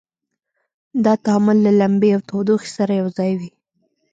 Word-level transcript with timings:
دا 1.03 1.13
تعامل 1.25 1.57
له 1.65 1.71
لمبې 1.81 2.09
او 2.15 2.21
تودوخې 2.29 2.69
سره 2.77 2.93
یو 3.01 3.07
ځای 3.17 3.31
وي. 3.39 3.51